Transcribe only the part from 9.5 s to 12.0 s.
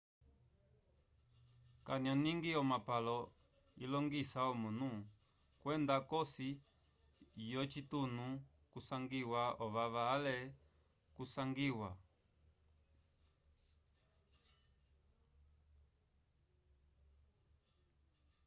ovava ale kakusangiwa